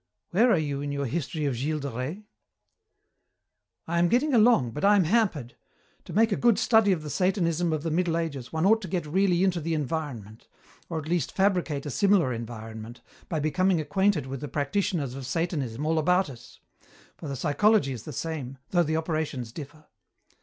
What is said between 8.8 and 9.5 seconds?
to get really